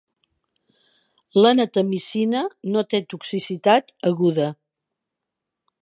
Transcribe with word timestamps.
La 1.43 1.51
natamicina 1.59 2.41
no 2.77 2.83
té 2.95 3.03
toxicitat 3.15 3.97
aguda. 4.13 4.49